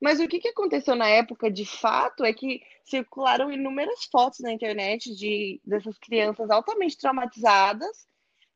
Mas 0.00 0.20
o 0.20 0.28
que, 0.28 0.38
que 0.38 0.48
aconteceu 0.48 0.94
na 0.94 1.08
época, 1.08 1.50
de 1.50 1.66
fato, 1.66 2.24
é 2.24 2.32
que 2.32 2.62
circularam 2.84 3.50
inúmeras 3.50 4.04
fotos 4.04 4.40
na 4.40 4.52
internet 4.52 5.14
de 5.16 5.60
dessas 5.64 5.98
crianças 5.98 6.50
altamente 6.50 6.96
traumatizadas 6.96 8.06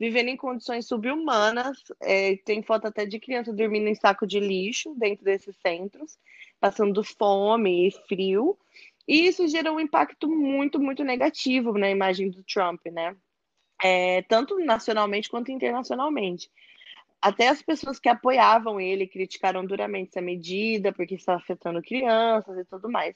vivendo 0.03 0.31
em 0.31 0.37
condições 0.37 0.89
subhumanas. 0.89 1.79
É, 2.01 2.37
tem 2.39 2.61
foto 2.61 2.89
até 2.89 3.07
de 3.07 3.21
criança 3.21 3.53
dormindo 3.53 3.87
em 3.87 3.95
saco 3.95 4.27
de 4.27 4.41
lixo 4.41 4.93
dentro 4.97 5.25
desses 5.25 5.55
centros, 5.65 6.19
passando 6.59 7.05
fome 7.05 7.87
e 7.87 7.91
frio. 8.09 8.59
E 9.07 9.29
isso 9.29 9.47
gerou 9.47 9.77
um 9.77 9.81
impacto 9.81 10.29
muito, 10.29 10.81
muito 10.81 11.05
negativo 11.05 11.79
na 11.79 11.89
imagem 11.89 12.29
do 12.31 12.43
Trump, 12.43 12.81
né? 12.87 13.17
É, 13.81 14.23
tanto 14.23 14.59
nacionalmente 14.59 15.29
quanto 15.29 15.53
internacionalmente. 15.53 16.51
Até 17.21 17.47
as 17.47 17.63
pessoas 17.63 18.01
que 18.01 18.09
apoiavam 18.09 18.81
ele 18.81 19.07
criticaram 19.07 19.65
duramente 19.65 20.09
essa 20.09 20.21
medida, 20.21 20.93
porque 20.93 21.15
estava 21.15 21.39
afetando 21.39 21.81
crianças 21.81 22.59
e 22.59 22.65
tudo 22.65 22.91
mais. 22.91 23.15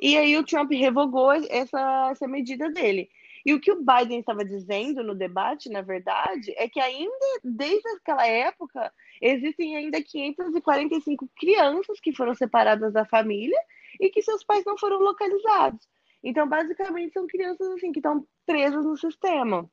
E 0.00 0.16
aí 0.16 0.34
o 0.38 0.44
Trump 0.44 0.72
revogou 0.72 1.30
essa, 1.30 2.08
essa 2.10 2.26
medida 2.26 2.70
dele. 2.70 3.10
E 3.44 3.52
o 3.52 3.60
que 3.60 3.72
o 3.72 3.84
Biden 3.84 4.20
estava 4.20 4.44
dizendo 4.44 5.02
no 5.02 5.14
debate, 5.14 5.68
na 5.68 5.82
verdade, 5.82 6.52
é 6.56 6.68
que 6.68 6.80
ainda 6.80 7.26
desde 7.42 7.88
aquela 7.96 8.26
época 8.26 8.92
existem 9.20 9.76
ainda 9.76 10.02
545 10.02 11.28
crianças 11.36 12.00
que 12.00 12.14
foram 12.14 12.34
separadas 12.34 12.92
da 12.92 13.04
família 13.04 13.58
e 14.00 14.10
que 14.10 14.22
seus 14.22 14.44
pais 14.44 14.64
não 14.64 14.78
foram 14.78 14.98
localizados. 15.00 15.88
Então, 16.22 16.48
basicamente, 16.48 17.12
são 17.12 17.26
crianças 17.26 17.66
assim 17.72 17.90
que 17.90 17.98
estão 17.98 18.26
presas 18.46 18.84
no 18.84 18.96
sistema. 18.96 19.68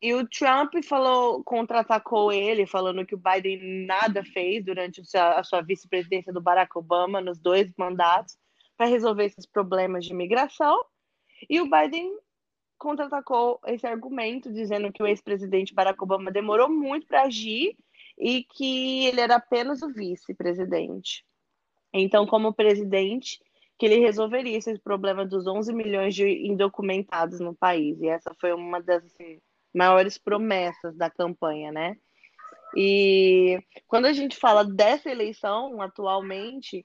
E 0.00 0.12
o 0.14 0.26
Trump 0.28 0.74
falou, 0.84 1.42
contra-atacou 1.42 2.30
ele, 2.32 2.66
falando 2.66 3.04
que 3.04 3.14
o 3.14 3.18
Biden 3.18 3.86
nada 3.86 4.22
fez 4.24 4.64
durante 4.64 5.02
a 5.16 5.42
sua 5.42 5.62
vice-presidência 5.62 6.32
do 6.32 6.40
Barack 6.40 6.76
Obama 6.78 7.20
nos 7.20 7.38
dois 7.38 7.72
mandatos 7.76 8.36
para 8.76 8.86
resolver 8.86 9.24
esses 9.24 9.46
problemas 9.46 10.04
de 10.04 10.12
imigração. 10.12 10.84
E 11.48 11.60
o 11.60 11.68
Biden 11.68 12.10
contra-atacou 12.78 13.60
esse 13.66 13.86
argumento, 13.86 14.52
dizendo 14.52 14.92
que 14.92 15.02
o 15.02 15.06
ex-presidente 15.06 15.74
Barack 15.74 16.02
Obama 16.02 16.30
demorou 16.30 16.68
muito 16.68 17.06
para 17.06 17.22
agir 17.22 17.76
e 18.18 18.44
que 18.44 19.06
ele 19.06 19.20
era 19.20 19.36
apenas 19.36 19.82
o 19.82 19.92
vice-presidente. 19.92 21.24
Então, 21.92 22.26
como 22.26 22.52
presidente, 22.52 23.40
que 23.78 23.86
ele 23.86 23.98
resolveria 23.98 24.56
esse 24.56 24.78
problema 24.78 25.24
dos 25.24 25.46
11 25.46 25.72
milhões 25.72 26.14
de 26.14 26.46
indocumentados 26.46 27.40
no 27.40 27.54
país. 27.54 28.00
E 28.00 28.08
essa 28.08 28.34
foi 28.40 28.52
uma 28.52 28.80
das 28.80 29.04
assim, 29.04 29.38
maiores 29.74 30.18
promessas 30.18 30.96
da 30.96 31.10
campanha, 31.10 31.70
né? 31.70 31.96
E 32.74 33.62
quando 33.86 34.06
a 34.06 34.12
gente 34.12 34.36
fala 34.36 34.64
dessa 34.64 35.10
eleição 35.10 35.80
atualmente, 35.80 36.84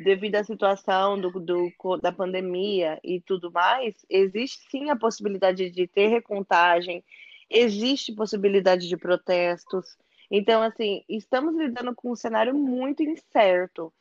devido 0.00 0.36
à 0.36 0.44
situação 0.44 1.20
do, 1.20 1.30
do, 1.40 1.72
da 2.00 2.12
pandemia 2.12 2.98
e 3.02 3.20
tudo 3.20 3.50
mais, 3.50 3.94
existe 4.08 4.68
sim 4.70 4.90
a 4.90 4.96
possibilidade 4.96 5.70
de 5.70 5.86
ter 5.86 6.08
recontagem, 6.08 7.04
existe 7.50 8.12
possibilidade 8.12 8.88
de 8.88 8.96
protestos. 8.96 9.96
Então, 10.30 10.62
assim, 10.62 11.04
estamos 11.08 11.54
lidando 11.54 11.94
com 11.94 12.12
um 12.12 12.16
cenário 12.16 12.54
muito 12.54 13.02
incerto. 13.02 13.92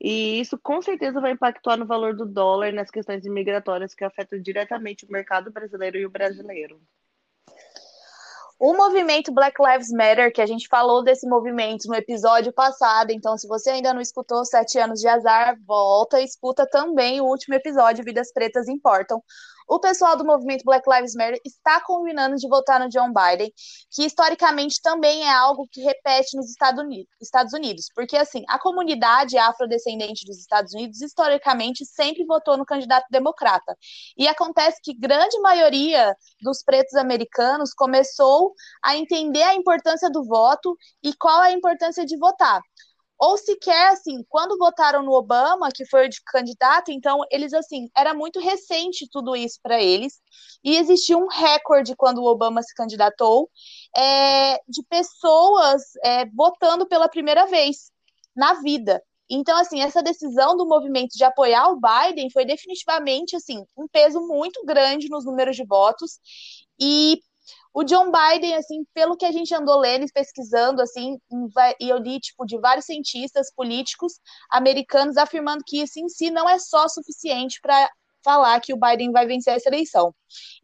E 0.00 0.40
isso 0.40 0.58
com 0.58 0.82
certeza 0.82 1.20
vai 1.20 1.32
impactar 1.32 1.76
no 1.76 1.86
valor 1.86 2.14
do 2.14 2.26
dólar 2.26 2.72
nas 2.72 2.90
questões 2.90 3.24
migratórias 3.24 3.94
que 3.94 4.04
afetam 4.04 4.40
diretamente 4.40 5.04
o 5.04 5.12
mercado 5.12 5.50
brasileiro 5.52 5.96
e 5.96 6.06
o 6.06 6.10
brasileiro. 6.10 6.80
O 8.64 8.74
movimento 8.74 9.32
Black 9.32 9.60
Lives 9.60 9.90
Matter, 9.90 10.32
que 10.32 10.40
a 10.40 10.46
gente 10.46 10.68
falou 10.68 11.02
desse 11.02 11.28
movimento 11.28 11.88
no 11.88 11.96
episódio 11.96 12.52
passado, 12.52 13.10
então 13.10 13.36
se 13.36 13.48
você 13.48 13.70
ainda 13.70 13.92
não 13.92 14.00
escutou 14.00 14.44
Sete 14.44 14.78
Anos 14.78 15.00
de 15.00 15.08
Azar, 15.08 15.58
volta 15.66 16.20
e 16.20 16.24
escuta 16.24 16.64
também 16.64 17.20
o 17.20 17.24
último 17.24 17.56
episódio, 17.56 18.04
Vidas 18.04 18.32
Pretas 18.32 18.68
Importam. 18.68 19.20
O 19.68 19.78
pessoal 19.78 20.16
do 20.16 20.24
movimento 20.24 20.64
Black 20.64 20.88
Lives 20.88 21.14
Matter 21.14 21.40
está 21.44 21.80
combinando 21.80 22.36
de 22.36 22.48
votar 22.48 22.80
no 22.80 22.88
John 22.88 23.12
Biden, 23.12 23.52
que 23.90 24.04
historicamente 24.04 24.80
também 24.82 25.22
é 25.22 25.30
algo 25.32 25.68
que 25.70 25.80
repete 25.82 26.36
nos 26.36 26.50
Estados 26.50 27.52
Unidos, 27.52 27.86
porque 27.94 28.16
assim, 28.16 28.42
a 28.48 28.58
comunidade 28.58 29.36
afrodescendente 29.38 30.24
dos 30.26 30.38
Estados 30.38 30.72
Unidos 30.74 31.00
historicamente 31.00 31.84
sempre 31.84 32.24
votou 32.24 32.56
no 32.56 32.64
candidato 32.64 33.06
democrata. 33.10 33.76
E 34.16 34.28
acontece 34.28 34.78
que 34.82 34.94
grande 34.94 35.38
maioria 35.40 36.14
dos 36.40 36.62
pretos 36.62 36.94
americanos 36.94 37.72
começou 37.74 38.52
a 38.84 38.96
entender 38.96 39.42
a 39.42 39.54
importância 39.54 40.10
do 40.10 40.24
voto 40.24 40.76
e 41.02 41.14
qual 41.14 41.40
a 41.40 41.52
importância 41.52 42.04
de 42.04 42.16
votar 42.16 42.60
ou 43.24 43.38
sequer, 43.38 43.92
assim, 43.92 44.24
quando 44.28 44.58
votaram 44.58 45.00
no 45.00 45.12
Obama, 45.12 45.68
que 45.72 45.86
foi 45.86 46.06
o 46.06 46.08
de 46.08 46.20
candidato, 46.26 46.90
então 46.90 47.20
eles, 47.30 47.54
assim, 47.54 47.88
era 47.96 48.12
muito 48.12 48.40
recente 48.40 49.08
tudo 49.08 49.36
isso 49.36 49.60
para 49.62 49.80
eles, 49.80 50.20
e 50.64 50.76
existia 50.76 51.16
um 51.16 51.28
recorde 51.28 51.94
quando 51.94 52.18
o 52.18 52.26
Obama 52.26 52.60
se 52.64 52.74
candidatou 52.74 53.48
é, 53.96 54.54
de 54.68 54.82
pessoas 54.88 55.82
é, 56.02 56.26
votando 56.30 56.84
pela 56.84 57.08
primeira 57.08 57.46
vez 57.46 57.92
na 58.34 58.54
vida. 58.54 59.00
Então, 59.30 59.56
assim, 59.56 59.80
essa 59.80 60.02
decisão 60.02 60.56
do 60.56 60.66
movimento 60.66 61.16
de 61.16 61.22
apoiar 61.22 61.68
o 61.68 61.78
Biden 61.80 62.28
foi 62.28 62.44
definitivamente, 62.44 63.36
assim, 63.36 63.64
um 63.76 63.86
peso 63.86 64.20
muito 64.26 64.64
grande 64.66 65.08
nos 65.08 65.24
números 65.24 65.54
de 65.54 65.64
votos, 65.64 66.18
e 66.76 67.20
o 67.74 67.82
John 67.84 68.10
Biden, 68.10 68.54
assim, 68.54 68.84
pelo 68.92 69.16
que 69.16 69.24
a 69.24 69.32
gente 69.32 69.54
andou 69.54 69.78
lendo 69.78 70.04
e 70.04 70.12
pesquisando, 70.12 70.82
assim, 70.82 71.18
e 71.80 71.88
eu 71.88 71.98
li, 71.98 72.20
tipo, 72.20 72.44
de 72.44 72.58
vários 72.58 72.86
cientistas 72.86 73.52
políticos 73.54 74.14
americanos 74.50 75.16
afirmando 75.16 75.64
que 75.66 75.80
isso 75.82 75.98
em 75.98 76.08
si 76.08 76.30
não 76.30 76.48
é 76.48 76.58
só 76.58 76.86
suficiente 76.88 77.60
para 77.62 77.90
falar 78.24 78.60
que 78.60 78.72
o 78.72 78.78
Biden 78.78 79.10
vai 79.10 79.26
vencer 79.26 79.54
essa 79.54 79.68
eleição. 79.68 80.14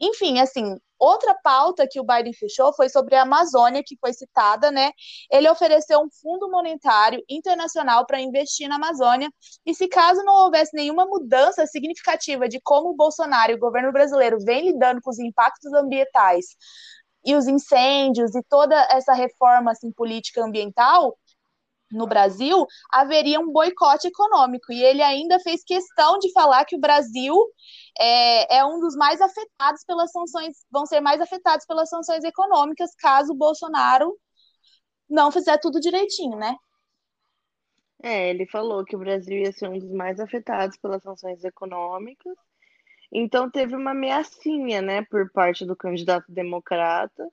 Enfim, 0.00 0.38
assim, 0.38 0.76
outra 0.98 1.34
pauta 1.42 1.86
que 1.90 2.00
o 2.00 2.04
Biden 2.04 2.32
fechou 2.32 2.72
foi 2.72 2.88
sobre 2.88 3.14
a 3.16 3.22
Amazônia, 3.22 3.82
que 3.84 3.96
foi 4.00 4.12
citada, 4.12 4.70
né? 4.70 4.90
Ele 5.30 5.48
ofereceu 5.50 6.00
um 6.00 6.08
fundo 6.22 6.50
monetário 6.50 7.22
internacional 7.28 8.06
para 8.06 8.20
investir 8.20 8.68
na 8.68 8.76
Amazônia, 8.76 9.30
e 9.66 9.74
se 9.74 9.88
caso 9.88 10.22
não 10.24 10.34
houvesse 10.34 10.74
nenhuma 10.74 11.06
mudança 11.06 11.66
significativa 11.66 12.48
de 12.48 12.60
como 12.60 12.90
o 12.90 12.96
Bolsonaro 12.96 13.52
e 13.52 13.54
o 13.54 13.60
governo 13.60 13.92
brasileiro 13.92 14.38
vem 14.40 14.70
lidando 14.70 15.00
com 15.02 15.10
os 15.10 15.18
impactos 15.18 15.72
ambientais 15.72 16.46
e 17.28 17.36
os 17.36 17.46
incêndios 17.46 18.34
e 18.34 18.42
toda 18.48 18.74
essa 18.90 19.12
reforma 19.12 19.72
assim, 19.72 19.92
política 19.92 20.42
ambiental 20.42 21.14
no 21.92 22.06
Brasil, 22.06 22.66
haveria 22.90 23.38
um 23.38 23.52
boicote 23.52 24.08
econômico. 24.08 24.72
E 24.72 24.82
ele 24.82 25.02
ainda 25.02 25.38
fez 25.40 25.62
questão 25.62 26.18
de 26.18 26.32
falar 26.32 26.64
que 26.64 26.76
o 26.76 26.80
Brasil 26.80 27.34
é, 27.98 28.58
é 28.58 28.64
um 28.64 28.80
dos 28.80 28.96
mais 28.96 29.20
afetados 29.20 29.84
pelas 29.86 30.10
sanções, 30.10 30.56
vão 30.70 30.86
ser 30.86 31.00
mais 31.00 31.20
afetados 31.20 31.66
pelas 31.66 31.90
sanções 31.90 32.24
econômicas 32.24 32.94
caso 32.94 33.32
o 33.32 33.36
Bolsonaro 33.36 34.18
não 35.08 35.30
fizer 35.30 35.58
tudo 35.58 35.80
direitinho, 35.80 36.36
né? 36.36 36.56
É, 38.02 38.30
ele 38.30 38.46
falou 38.46 38.84
que 38.84 38.96
o 38.96 38.98
Brasil 38.98 39.38
ia 39.38 39.52
ser 39.52 39.68
um 39.68 39.78
dos 39.78 39.90
mais 39.90 40.18
afetados 40.18 40.78
pelas 40.78 41.02
sanções 41.02 41.44
econômicas 41.44 42.36
então 43.12 43.50
teve 43.50 43.74
uma 43.74 43.92
ameaçinha, 43.92 44.82
né, 44.82 45.02
por 45.02 45.30
parte 45.32 45.64
do 45.64 45.76
candidato 45.76 46.30
democrata. 46.30 47.28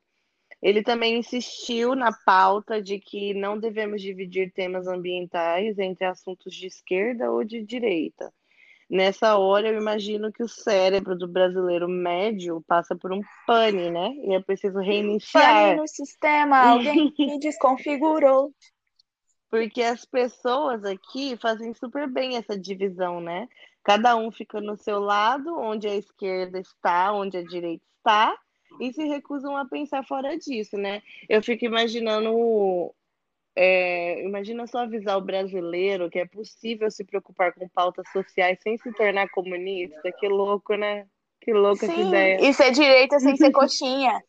Ele 0.62 0.82
também 0.82 1.18
insistiu 1.18 1.96
na 1.96 2.12
pauta 2.26 2.82
de 2.82 3.00
que 3.00 3.34
não 3.34 3.60
devemos 3.60 4.02
dividir 4.02 4.52
temas 4.52 4.88
ambientais 4.88 5.78
entre 5.78 6.06
assuntos 6.06 6.56
de 6.56 6.68
esquerda 6.68 7.30
ou 7.32 7.44
de 7.44 7.62
direita. 7.62 8.34
Nessa 8.90 9.38
hora, 9.38 9.68
eu 9.68 9.80
imagino 9.80 10.32
que 10.32 10.44
o 10.44 10.48
cérebro 10.48 11.18
do 11.18 11.28
brasileiro 11.28 11.88
médio 11.90 12.64
passa 12.68 12.96
por 12.96 13.12
um 13.12 13.22
pane, 13.48 13.90
né? 13.90 14.14
E 14.24 14.36
é 14.36 14.40
preciso 14.40 14.80
reiniciar. 14.80 15.44
Pane 15.44 15.76
no 15.82 15.88
sistema, 15.88 16.70
alguém 16.70 17.12
me 17.18 17.40
desconfigurou. 17.40 18.54
Porque 19.50 19.82
as 19.82 20.06
pessoas 20.06 20.84
aqui 20.84 21.36
fazem 21.38 21.74
super 21.74 22.08
bem 22.08 22.38
essa 22.38 22.60
divisão, 22.60 23.20
né? 23.20 23.48
Cada 23.86 24.16
um 24.16 24.32
fica 24.32 24.60
no 24.60 24.76
seu 24.76 25.00
lado, 25.00 25.56
onde 25.60 25.88
a 25.88 25.96
esquerda 25.96 26.60
está, 26.60 27.14
onde 27.14 27.38
a 27.38 27.44
direita 27.44 27.86
está, 28.00 28.36
e 28.80 28.92
se 28.92 29.06
recusam 29.06 29.56
a 29.56 29.64
pensar 29.64 30.04
fora 30.04 30.36
disso, 30.36 30.76
né? 30.76 31.04
Eu 31.30 31.42
fico 31.44 31.66
imaginando. 31.66 32.94
É, 33.56 34.22
imagina 34.26 34.66
só 34.66 34.80
avisar 34.80 35.18
o 35.18 35.22
brasileiro 35.22 36.10
que 36.10 36.20
é 36.20 36.26
possível 36.26 36.92
se 36.92 37.06
preocupar 37.06 37.54
com 37.54 37.70
pautas 37.70 38.06
sociais 38.12 38.58
sem 38.62 38.76
se 38.80 38.92
tornar 38.92 39.30
comunista. 39.30 40.12
Que 40.20 40.28
louco, 40.28 40.76
né? 40.76 41.06
Que 41.40 41.54
louca 41.54 41.86
Sim, 41.86 41.92
essa 41.92 42.02
ideia. 42.02 42.42
E 42.42 42.54
ser 42.54 42.72
direita 42.72 43.20
sem 43.20 43.38
ser 43.38 43.52
coxinha. 43.54 44.20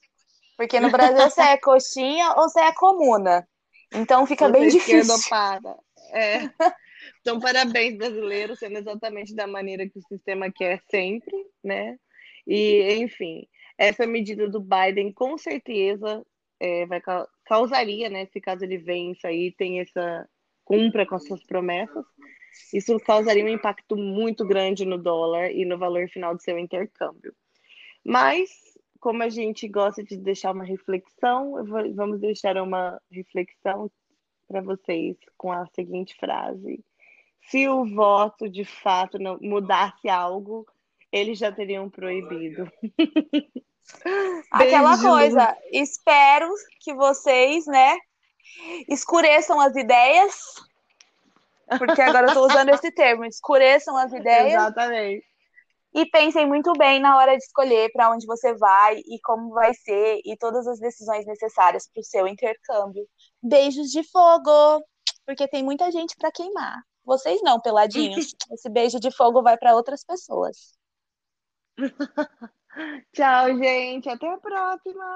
Porque 0.58 0.78
no 0.78 0.90
Brasil 0.90 1.30
você 1.30 1.40
é 1.40 1.56
coxinha 1.56 2.34
ou 2.36 2.48
você 2.48 2.60
é 2.60 2.72
comuna. 2.72 3.48
Então 3.92 4.26
fica 4.26 4.46
Você 4.48 4.52
bem 4.52 4.68
difícil. 4.68 5.30
Para. 5.30 5.76
É. 6.12 6.50
Então, 7.20 7.40
parabéns, 7.40 7.96
brasileiro, 7.96 8.56
sendo 8.56 8.78
exatamente 8.78 9.34
da 9.34 9.46
maneira 9.46 9.88
que 9.88 9.98
o 9.98 10.02
sistema 10.02 10.50
quer 10.50 10.80
sempre, 10.90 11.36
né? 11.62 11.98
E, 12.46 12.94
enfim, 12.94 13.46
essa 13.76 14.06
medida 14.06 14.48
do 14.48 14.60
Biden 14.60 15.12
com 15.12 15.36
certeza 15.36 16.24
é, 16.60 16.86
vai 16.86 17.02
causaria, 17.44 18.08
né? 18.08 18.26
Se 18.26 18.40
caso 18.40 18.64
ele 18.64 18.78
vença 18.78 19.30
e 19.32 19.52
tem 19.52 19.80
essa 19.80 20.28
cumpra 20.64 21.06
com 21.06 21.14
as 21.14 21.24
suas 21.24 21.44
promessas, 21.44 22.04
isso 22.72 22.98
causaria 23.00 23.44
um 23.44 23.48
impacto 23.48 23.96
muito 23.96 24.44
grande 24.44 24.84
no 24.84 24.98
dólar 24.98 25.50
e 25.50 25.64
no 25.64 25.78
valor 25.78 26.08
final 26.08 26.34
do 26.34 26.42
seu 26.42 26.58
intercâmbio. 26.58 27.34
Mas, 28.04 28.50
como 29.00 29.22
a 29.22 29.28
gente 29.28 29.68
gosta 29.68 30.02
de 30.02 30.16
deixar 30.16 30.52
uma 30.52 30.64
reflexão, 30.64 31.64
vamos 31.94 32.20
deixar 32.20 32.56
uma 32.56 33.00
reflexão 33.10 33.90
para 34.48 34.60
vocês 34.60 35.16
com 35.36 35.52
a 35.52 35.66
seguinte 35.74 36.16
frase: 36.18 36.84
se 37.48 37.68
o 37.68 37.84
voto 37.84 38.48
de 38.48 38.64
fato 38.64 39.18
não 39.18 39.38
mudasse 39.40 40.08
algo, 40.08 40.66
eles 41.12 41.38
já 41.38 41.52
teriam 41.52 41.88
proibido. 41.88 42.70
Aquela 44.50 45.00
coisa, 45.00 45.56
espero 45.70 46.52
que 46.80 46.92
vocês, 46.92 47.66
né, 47.66 47.96
escureçam 48.88 49.60
as 49.60 49.76
ideias, 49.76 50.54
porque 51.78 52.02
agora 52.02 52.28
eu 52.28 52.34
tô 52.34 52.46
usando 52.46 52.70
esse 52.70 52.90
termo, 52.90 53.24
escureçam 53.24 53.96
as 53.96 54.12
ideias. 54.12 54.54
Exatamente. 54.54 55.24
E 55.94 56.04
pensem 56.10 56.46
muito 56.46 56.72
bem 56.74 57.00
na 57.00 57.16
hora 57.16 57.36
de 57.36 57.42
escolher 57.42 57.90
para 57.92 58.10
onde 58.10 58.26
você 58.26 58.54
vai 58.54 58.98
e 58.98 59.18
como 59.24 59.50
vai 59.50 59.72
ser 59.72 60.20
e 60.24 60.36
todas 60.36 60.66
as 60.66 60.78
decisões 60.78 61.24
necessárias 61.24 61.88
para 61.88 62.00
o 62.00 62.04
seu 62.04 62.26
intercâmbio. 62.26 63.06
Beijos 63.42 63.88
de 63.90 64.02
fogo, 64.10 64.84
porque 65.24 65.48
tem 65.48 65.62
muita 65.62 65.90
gente 65.90 66.14
para 66.18 66.30
queimar. 66.30 66.82
Vocês 67.06 67.40
não, 67.42 67.60
peladinhos. 67.60 68.34
Esse 68.50 68.68
beijo 68.68 68.98
de 68.98 69.12
fogo 69.12 69.40
vai 69.40 69.56
para 69.56 69.76
outras 69.76 70.04
pessoas. 70.04 70.76
Tchau, 73.14 73.56
gente. 73.56 74.08
Até 74.08 74.28
a 74.28 74.38
próxima. 74.38 75.06